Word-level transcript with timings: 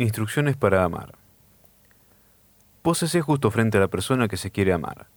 Instrucciones 0.00 0.56
para 0.56 0.82
amar. 0.82 1.12
Pósese 2.80 3.20
justo 3.20 3.50
frente 3.50 3.76
a 3.76 3.82
la 3.82 3.88
persona 3.88 4.28
que 4.28 4.38
se 4.38 4.50
quiere 4.50 4.72
amar. 4.72 5.08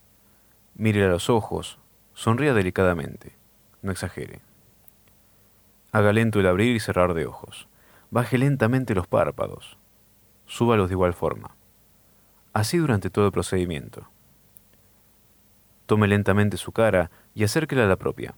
Mire 0.74 1.02
a 1.02 1.08
los 1.08 1.30
ojos, 1.30 1.78
sonría 2.12 2.52
delicadamente, 2.52 3.34
no 3.80 3.90
exagere. 3.90 4.42
Haga 5.90 6.12
lento 6.12 6.38
el 6.38 6.46
abrir 6.46 6.76
y 6.76 6.80
cerrar 6.80 7.14
de 7.14 7.24
ojos. 7.24 7.66
Baje 8.10 8.36
lentamente 8.36 8.94
los 8.94 9.06
párpados. 9.06 9.78
Súbalos 10.44 10.90
de 10.90 10.96
igual 10.96 11.14
forma. 11.14 11.56
Así 12.52 12.76
durante 12.76 13.08
todo 13.08 13.24
el 13.24 13.32
procedimiento. 13.32 14.06
Tome 15.86 16.08
lentamente 16.08 16.58
su 16.58 16.72
cara 16.72 17.10
y 17.34 17.44
acérquela 17.44 17.84
a 17.84 17.88
la 17.88 17.96
propia. 17.96 18.34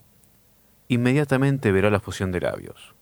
Inmediatamente 0.87 1.73
verá 1.73 1.91
la 1.91 1.99
fusión 1.99 2.31
de 2.31 2.43
labios. 2.43 2.95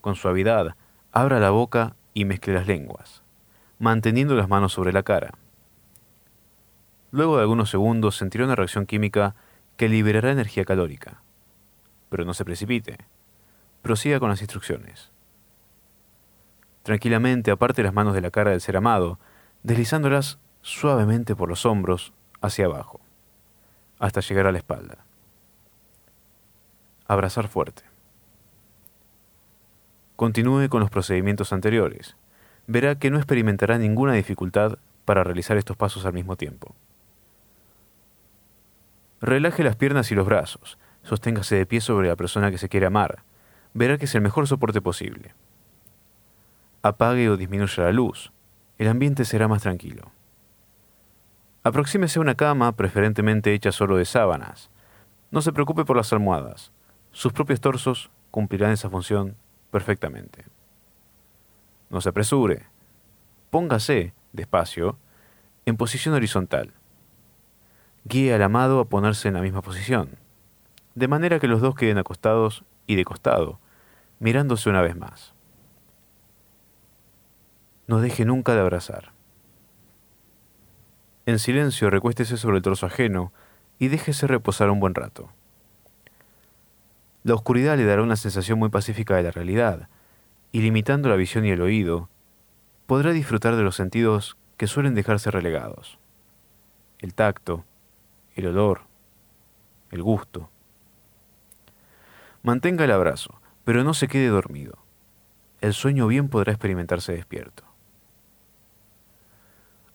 Con 0.00 0.14
suavidad, 0.14 0.76
abra 1.10 1.40
la 1.40 1.50
boca 1.50 1.96
y 2.20 2.24
mezcle 2.26 2.52
las 2.52 2.66
lenguas, 2.66 3.22
manteniendo 3.78 4.34
las 4.34 4.48
manos 4.48 4.74
sobre 4.74 4.92
la 4.92 5.02
cara. 5.02 5.32
Luego 7.10 7.36
de 7.36 7.42
algunos 7.42 7.70
segundos 7.70 8.16
sentirá 8.16 8.44
una 8.44 8.56
reacción 8.56 8.84
química 8.84 9.34
que 9.78 9.88
liberará 9.88 10.30
energía 10.30 10.66
calórica. 10.66 11.22
Pero 12.10 12.26
no 12.26 12.34
se 12.34 12.44
precipite. 12.44 12.98
Prosiga 13.80 14.20
con 14.20 14.28
las 14.28 14.42
instrucciones. 14.42 15.10
Tranquilamente 16.82 17.50
aparte 17.50 17.82
las 17.82 17.94
manos 17.94 18.14
de 18.14 18.20
la 18.20 18.30
cara 18.30 18.50
del 18.50 18.60
ser 18.60 18.76
amado, 18.76 19.18
deslizándolas 19.62 20.38
suavemente 20.60 21.34
por 21.34 21.48
los 21.48 21.64
hombros 21.64 22.12
hacia 22.42 22.66
abajo, 22.66 23.00
hasta 23.98 24.20
llegar 24.20 24.46
a 24.46 24.52
la 24.52 24.58
espalda. 24.58 24.98
Abrazar 27.06 27.48
fuerte. 27.48 27.89
Continúe 30.20 30.68
con 30.68 30.80
los 30.80 30.90
procedimientos 30.90 31.50
anteriores. 31.54 32.14
Verá 32.66 32.94
que 32.98 33.10
no 33.10 33.16
experimentará 33.16 33.78
ninguna 33.78 34.12
dificultad 34.12 34.76
para 35.06 35.24
realizar 35.24 35.56
estos 35.56 35.78
pasos 35.78 36.04
al 36.04 36.12
mismo 36.12 36.36
tiempo. 36.36 36.74
Relaje 39.22 39.64
las 39.64 39.76
piernas 39.76 40.12
y 40.12 40.14
los 40.14 40.26
brazos. 40.26 40.76
Sosténgase 41.04 41.56
de 41.56 41.64
pie 41.64 41.80
sobre 41.80 42.08
la 42.08 42.16
persona 42.16 42.50
que 42.50 42.58
se 42.58 42.68
quiere 42.68 42.84
amar. 42.84 43.22
Verá 43.72 43.96
que 43.96 44.04
es 44.04 44.14
el 44.14 44.20
mejor 44.20 44.46
soporte 44.46 44.82
posible. 44.82 45.32
Apague 46.82 47.30
o 47.30 47.38
disminuya 47.38 47.84
la 47.84 47.92
luz. 47.92 48.30
El 48.76 48.88
ambiente 48.88 49.24
será 49.24 49.48
más 49.48 49.62
tranquilo. 49.62 50.12
Aproxímese 51.62 52.18
a 52.18 52.22
una 52.22 52.34
cama, 52.34 52.72
preferentemente 52.72 53.54
hecha 53.54 53.72
solo 53.72 53.96
de 53.96 54.04
sábanas. 54.04 54.68
No 55.30 55.40
se 55.40 55.54
preocupe 55.54 55.86
por 55.86 55.96
las 55.96 56.12
almohadas. 56.12 56.72
Sus 57.10 57.32
propios 57.32 57.62
torsos 57.62 58.10
cumplirán 58.30 58.72
esa 58.72 58.90
función 58.90 59.36
perfectamente. 59.70 60.44
No 61.88 62.00
se 62.00 62.08
apresure. 62.08 62.66
Póngase, 63.50 64.14
despacio, 64.32 64.98
en 65.66 65.76
posición 65.76 66.14
horizontal. 66.14 66.72
Guíe 68.04 68.34
al 68.34 68.42
amado 68.42 68.80
a 68.80 68.88
ponerse 68.88 69.28
en 69.28 69.34
la 69.34 69.40
misma 69.40 69.62
posición, 69.62 70.18
de 70.94 71.08
manera 71.08 71.38
que 71.40 71.48
los 71.48 71.60
dos 71.60 71.74
queden 71.74 71.98
acostados 71.98 72.64
y 72.86 72.96
de 72.96 73.04
costado, 73.04 73.58
mirándose 74.18 74.70
una 74.70 74.82
vez 74.82 74.96
más. 74.96 75.34
No 77.86 78.00
deje 78.00 78.24
nunca 78.24 78.54
de 78.54 78.60
abrazar. 78.60 79.12
En 81.26 81.38
silencio 81.38 81.90
recuéstese 81.90 82.36
sobre 82.36 82.58
el 82.58 82.62
torso 82.62 82.86
ajeno 82.86 83.32
y 83.78 83.88
déjese 83.88 84.26
reposar 84.26 84.70
un 84.70 84.80
buen 84.80 84.94
rato. 84.94 85.30
La 87.22 87.34
oscuridad 87.34 87.76
le 87.76 87.84
dará 87.84 88.02
una 88.02 88.16
sensación 88.16 88.58
muy 88.58 88.70
pacífica 88.70 89.14
de 89.14 89.22
la 89.22 89.30
realidad, 89.30 89.88
y 90.52 90.62
limitando 90.62 91.08
la 91.08 91.16
visión 91.16 91.44
y 91.44 91.50
el 91.50 91.60
oído, 91.60 92.08
podrá 92.86 93.12
disfrutar 93.12 93.56
de 93.56 93.62
los 93.62 93.76
sentidos 93.76 94.38
que 94.56 94.66
suelen 94.66 94.94
dejarse 94.94 95.30
relegados. 95.30 95.98
El 96.98 97.14
tacto, 97.14 97.64
el 98.34 98.46
olor, 98.46 98.82
el 99.90 100.02
gusto. 100.02 100.50
Mantenga 102.42 102.84
el 102.84 102.90
abrazo, 102.90 103.40
pero 103.64 103.84
no 103.84 103.92
se 103.92 104.08
quede 104.08 104.28
dormido. 104.28 104.78
El 105.60 105.74
sueño 105.74 106.06
bien 106.06 106.30
podrá 106.30 106.52
experimentarse 106.52 107.12
despierto. 107.12 107.64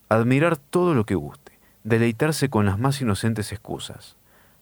Admirar 0.09 0.57
todo 0.57 0.93
lo 0.93 1.07
que 1.07 1.15
guste, 1.15 1.57
deleitarse 1.83 2.49
con 2.49 2.67
las 2.67 2.77
más 2.77 3.01
inocentes 3.01 3.51
excusas 3.51 4.15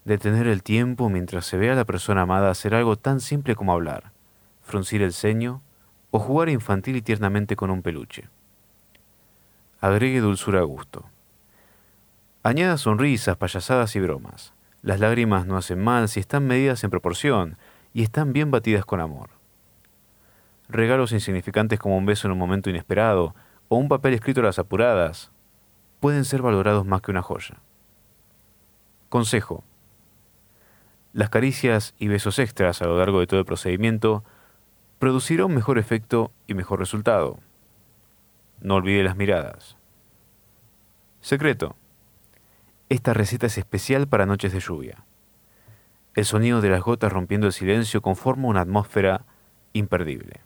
detener 0.05 0.47
el 0.47 0.63
tiempo 0.63 1.09
mientras 1.09 1.45
se 1.45 1.57
ve 1.57 1.71
a 1.71 1.75
la 1.75 1.85
persona 1.85 2.23
amada 2.23 2.49
hacer 2.49 2.75
algo 2.75 2.97
tan 2.97 3.19
simple 3.19 3.55
como 3.55 3.73
hablar, 3.73 4.11
fruncir 4.61 5.01
el 5.01 5.13
ceño 5.13 5.61
o 6.11 6.19
jugar 6.19 6.49
infantil 6.49 6.95
y 6.95 7.01
tiernamente 7.01 7.55
con 7.55 7.69
un 7.69 7.81
peluche. 7.81 8.29
Agregue 9.79 10.19
dulzura 10.19 10.59
a 10.59 10.63
gusto. 10.63 11.05
Añada 12.43 12.77
sonrisas, 12.77 13.37
payasadas 13.37 13.95
y 13.95 13.99
bromas. 13.99 14.53
Las 14.81 14.99
lágrimas 14.99 15.45
no 15.45 15.57
hacen 15.57 15.81
mal 15.81 16.09
si 16.09 16.19
están 16.19 16.45
medidas 16.45 16.83
en 16.83 16.89
proporción 16.89 17.57
y 17.93 18.03
están 18.03 18.33
bien 18.33 18.51
batidas 18.51 18.85
con 18.85 18.99
amor. 18.99 19.29
Regalos 20.67 21.11
insignificantes 21.11 21.79
como 21.79 21.97
un 21.97 22.05
beso 22.05 22.27
en 22.27 22.33
un 22.33 22.37
momento 22.37 22.69
inesperado 22.69 23.33
o 23.69 23.77
un 23.77 23.87
papel 23.87 24.13
escrito 24.13 24.41
a 24.41 24.43
las 24.43 24.59
apuradas 24.59 25.31
pueden 25.99 26.25
ser 26.25 26.41
valorados 26.41 26.85
más 26.85 27.01
que 27.01 27.11
una 27.11 27.21
joya. 27.21 27.61
Consejo. 29.09 29.63
Las 31.13 31.29
caricias 31.29 31.93
y 31.99 32.07
besos 32.07 32.39
extras 32.39 32.81
a 32.81 32.85
lo 32.85 32.97
largo 32.97 33.19
de 33.19 33.27
todo 33.27 33.39
el 33.39 33.45
procedimiento 33.45 34.23
producirán 34.97 35.53
mejor 35.53 35.77
efecto 35.77 36.31
y 36.47 36.55
mejor 36.55 36.79
resultado. 36.79 37.39
No 38.61 38.75
olvide 38.75 39.03
las 39.03 39.15
miradas. 39.15 39.77
Secreto. 41.21 41.75
Esta 42.89 43.13
receta 43.13 43.45
es 43.45 43.59
especial 43.59 44.07
para 44.07 44.25
noches 44.25 44.53
de 44.53 44.59
lluvia. 44.59 45.05
El 46.15 46.25
sonido 46.25 46.61
de 46.61 46.69
las 46.69 46.81
gotas 46.81 47.13
rompiendo 47.13 47.45
el 47.45 47.53
silencio 47.53 48.01
conforma 48.01 48.47
una 48.47 48.61
atmósfera 48.61 49.25
imperdible. 49.73 50.41